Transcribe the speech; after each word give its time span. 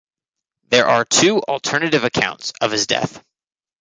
There 0.71 0.87
are 0.87 1.05
two 1.05 1.41
alternative 1.43 2.03
accounts 2.03 2.53
of 2.59 2.71
his 2.71 2.87
death. 2.87 3.23